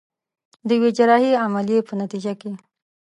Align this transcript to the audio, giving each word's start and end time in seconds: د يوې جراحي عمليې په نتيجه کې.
د 0.67 0.69
يوې 0.77 0.89
جراحي 0.97 1.31
عمليې 1.43 1.79
په 1.87 1.93
نتيجه 2.01 2.33
کې. 2.41 2.51